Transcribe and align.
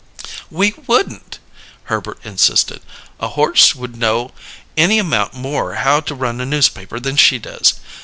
"We 0.49 0.73
wouldn't," 0.87 1.37
Herbert 1.83 2.17
insisted. 2.23 2.81
"A 3.19 3.27
horse 3.27 3.75
would 3.75 3.95
know 3.95 4.31
any 4.75 4.97
amount 4.97 5.35
more 5.35 5.75
how 5.75 5.99
to 5.99 6.15
run 6.15 6.41
a 6.41 6.45
newspaper 6.47 6.99
than 6.99 7.17
she 7.17 7.37
does. 7.37 7.75